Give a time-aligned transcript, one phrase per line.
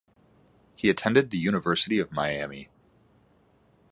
[0.75, 2.69] He attended the University of Miami.